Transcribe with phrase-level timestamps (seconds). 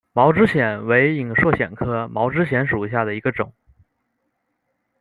[0.13, 3.53] 毛枝藓为隐蒴藓科毛枝藓属下的一个种。